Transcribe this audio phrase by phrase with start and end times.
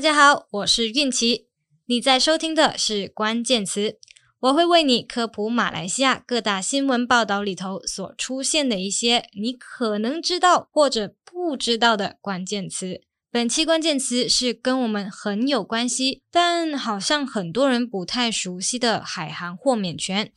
[0.00, 1.48] 大家好，我是韵琪，
[1.84, 3.98] 你在收听的是关键词，
[4.40, 13.02] 我会为你科普马来西亚各大新闻报道里头所出现的一些你可能知道或者不知道的关键词。
[13.30, 20.32] 本期关键词是跟我们很有关系，但好像很多人不太熟悉的海航豁免权。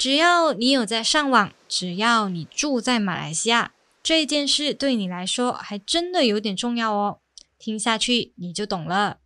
[0.00, 7.18] 只要你有在上网，只要你住在马来西亚，这件事对你来说还真的有点重要哦。
[7.58, 9.18] 听下去你就懂了。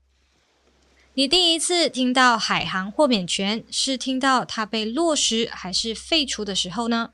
[1.12, 7.10] 你第一次听到海航豁免权，是听到它被落实还是废除的时候呢？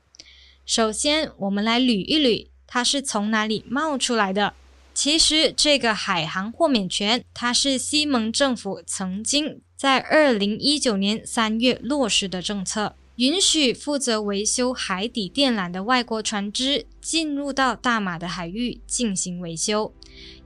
[0.65, 4.55] 首先，我们来捋一捋，它是从哪里冒出来的？
[4.95, 19.93] 其实，这个海航豁免权，它是西蒙政府曾经在二零一九年三月落实的政策，允许负责维修海底电缆的外国船只进入到大马的海域进行维修，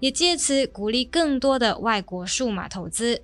[0.01, 3.23] 也借此鼓励更多的外国数码投资。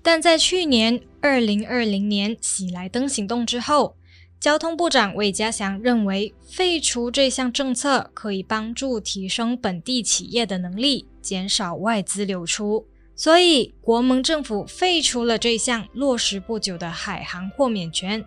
[0.00, 3.96] 但在去年二零二零年喜来登行动之后，
[4.38, 18.24] 交通部长魏家祥认为废除这项政策可以帮助提升本地企业的能力，减少外资流出，所以国盟政府废除了这项落实不久的海航豁免权，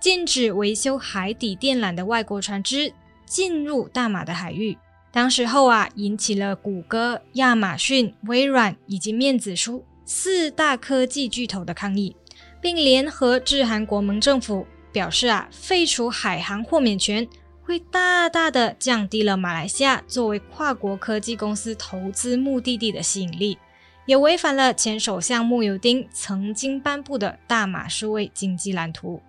[0.00, 2.92] 禁止维修海底电缆的外国船只
[3.24, 4.76] 进入大马的海域。
[5.12, 9.84] 当时候啊，引起了谷歌、亚马逊、微软以及面子书。
[10.08, 12.14] 四大科技巨头的抗议，
[12.60, 17.26] 并联合致函国盟政府，表示啊，废除海航豁免权
[17.60, 23.58] 会大大的降低了马来西亚作为跨国科技公司投资目的地的吸引力，
[24.06, 29.20] 也违反了前首相慕尤丁曾经颁布的大马数位经济蓝图。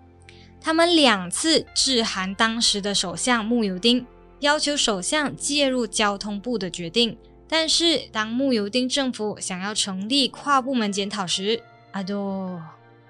[0.59, 4.05] 他们两次致函当时的首相穆尤丁，
[4.39, 7.17] 要求首相介入交通部的决定。
[7.47, 11.61] 但是，当穆尤丁政府想要成立跨部门检讨时，
[11.91, 12.61] 阿多，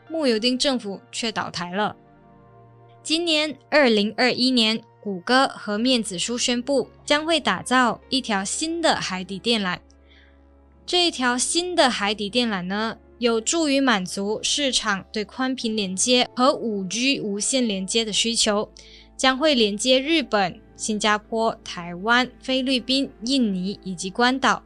[0.08, 1.96] 穆尤丁政府却倒台了。
[3.02, 9.80] 今年二零二一年，谷歌和面子书宣布将会打造一条新的海底电缆。
[10.86, 18.72] 这一条新的海底电缆呢，有助于满足市场对宽频连接和五 G 无线连接的需求，
[19.16, 20.62] 将会连接日本。
[20.76, 24.62] 新加坡、台湾、菲律宾、印尼以及关岛，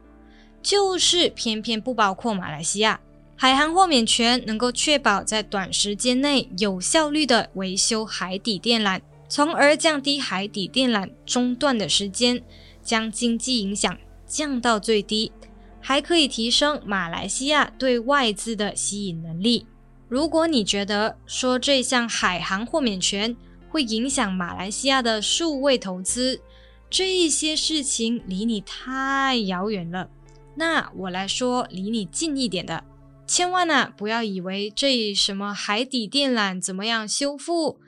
[0.62, 3.00] 就是偏偏不包括马来西亚。
[3.34, 12.42] 海航豁免权能够确保在短时间内有效率地维修海底电缆，从而降低海底电缆中断的时间，
[12.82, 15.32] 将经济影响降到最低，
[15.82, 19.66] 还可以提升马来西亚对外资的吸引能力。
[20.08, 23.36] 如果你觉得说这项海航豁免权，
[23.68, 26.40] 会影响马来西亚的数位投资，
[26.88, 30.08] 这一些事情离你太遥远了。
[30.54, 32.84] 那我来说离你近一点的，
[33.26, 37.78] 千万呢、啊、不要以为这什么海底电缆怎么样修复，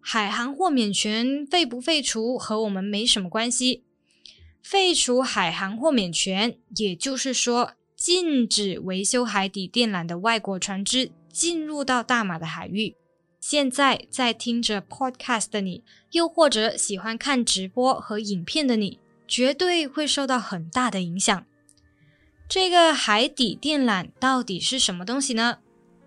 [0.00, 3.82] 海航豁免权废不废除和我们没什么关系。
[4.62, 12.94] 废除海航豁免权，也就是说禁止维修海底电缆的外国船只进入到大马的海域。
[13.40, 21.44] 现在在听着 podcast 的你，又或者喜欢看直播和影片的你，绝对会受到很大的影响。
[22.48, 25.58] 这个海底电缆到底是什么东西呢？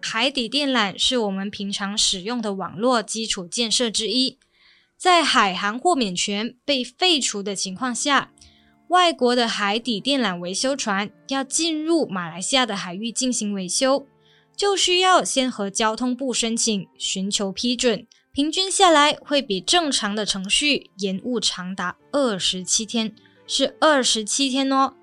[0.01, 4.37] 海底电缆是我们平常使用的网络基础建设之一。
[4.95, 8.31] 在海航豁免权被废除的情况下，
[8.89, 14.07] 外国的海底电缆维修船要进入马来西亚的海域进行维修。
[14.55, 23.13] 就需要先和交通部申请，寻求批准，平均下来会比正常的程序延误长达二十七天，
[23.45, 24.93] 是二十七天哦。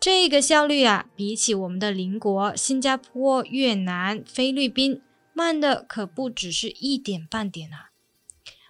[0.00, 5.00] 这个效率啊，比起我们的邻国新加坡、越南、菲律宾，
[5.34, 7.90] 慢的可不只是一点半点啊。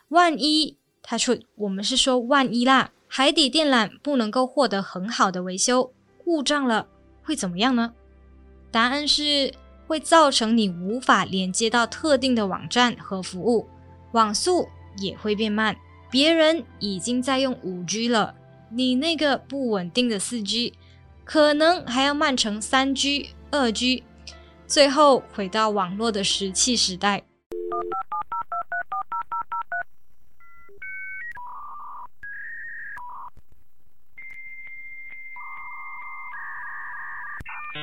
[0.09, 5.93] 万一他说，我们是说万一啦，海底电缆不能够获得很好的维修，
[6.25, 6.87] 故障了
[7.23, 7.93] 会怎么样呢？
[8.71, 9.53] 答案是。
[9.91, 13.69] 会造成你无法连接到特定的网站和服务，
[14.13, 14.69] 网速
[14.99, 15.77] 也会变慢。
[16.09, 18.37] 别人已经在用五 G 了，
[18.71, 20.75] 你那个不稳定的四 G，
[21.25, 24.05] 可能还要慢成三 G、二 G，
[24.65, 27.25] 最后回到网络的石器时代。
[37.73, 37.79] 有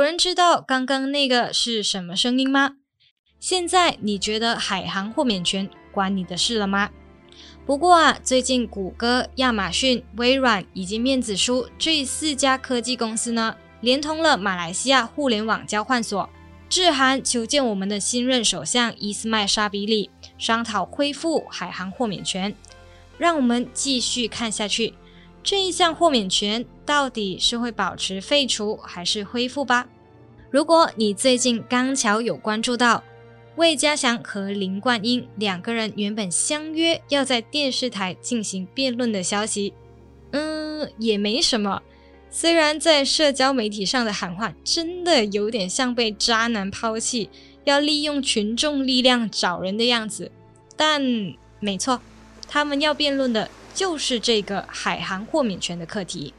[0.00, 2.76] 人知道刚刚那个是什么声音吗？
[3.38, 6.88] 现在你觉得海航豁免权关你的事了吗？
[7.66, 16.28] 不过啊最近谷歌亚马逊微软以及面子书这四家科技公司呢连通了马来西亚互联网交换所，
[16.68, 22.54] 致函求见我们的新任首相伊斯迈沙比里，商讨恢复海航豁免权。
[23.18, 24.94] 让我们继续看下去，
[25.42, 29.86] 这一项豁免权到底是会保持废除还是恢复吧？
[30.50, 33.02] 如果你最近刚巧有关注到。
[33.56, 39.74] 魏嘉祥和林冠英两个人原本相约要在电视台进行辩论的消息，
[40.30, 41.82] 嗯，也没什么。
[42.30, 47.28] 虽然在社交媒体上的喊话真的有点像被渣男抛弃，
[47.64, 50.30] 要利用群众力量找人的样子，
[50.76, 51.02] 但
[51.58, 52.00] 没错，
[52.48, 56.32] 他们要辩论的就是这个海航豁免权的课题。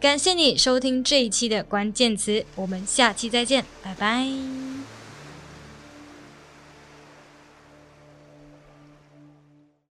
[0.00, 4.93] 感谢你收听这一期的关键词，我们下期再见，拜拜。